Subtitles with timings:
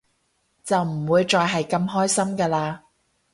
[0.63, 2.79] 就唔會再係咁開心㗎喇